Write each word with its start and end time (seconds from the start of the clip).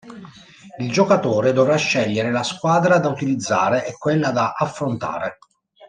Il 0.79 0.89
giocatore 0.91 1.53
dovrà 1.53 1.75
scegliere 1.75 2.31
la 2.31 2.41
squadra 2.41 2.97
da 2.97 3.07
utilizzare 3.07 3.85
e 3.85 3.95
quella 3.99 4.31
da 4.31 4.53
affrontare. 4.57 5.37